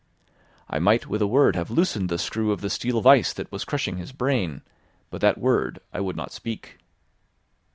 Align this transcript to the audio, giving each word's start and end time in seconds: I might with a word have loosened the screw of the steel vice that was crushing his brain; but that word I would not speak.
I 0.67 0.79
might 0.79 1.05
with 1.05 1.21
a 1.21 1.27
word 1.27 1.55
have 1.55 1.69
loosened 1.69 2.09
the 2.09 2.17
screw 2.17 2.51
of 2.51 2.61
the 2.61 2.71
steel 2.71 3.01
vice 3.01 3.33
that 3.33 3.51
was 3.51 3.63
crushing 3.63 3.97
his 3.97 4.11
brain; 4.11 4.63
but 5.11 5.21
that 5.21 5.37
word 5.37 5.77
I 5.93 5.99
would 5.99 6.15
not 6.15 6.31
speak. 6.31 6.79